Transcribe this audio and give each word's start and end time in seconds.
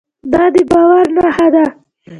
دا 0.31 0.43
د 0.53 0.55
باور 0.71 1.05
نښه 1.15 1.47
ده. 1.53 1.65